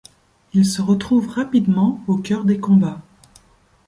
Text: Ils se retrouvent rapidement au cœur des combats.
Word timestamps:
Ils 0.53 0.65
se 0.65 0.81
retrouvent 0.81 1.29
rapidement 1.29 2.01
au 2.07 2.15
cœur 2.17 2.43
des 2.43 2.59
combats. 2.59 3.03